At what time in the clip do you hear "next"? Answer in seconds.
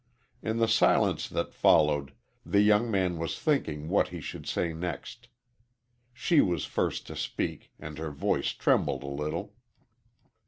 4.73-5.27